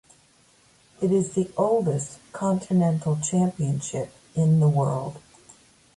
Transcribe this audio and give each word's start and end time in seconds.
It 0.99 1.11
is 1.11 1.33
the 1.35 1.51
oldest 1.55 2.17
continental 2.33 3.17
championship 3.21 4.11
in 4.33 4.59
the 4.59 4.67
world. 4.67 5.21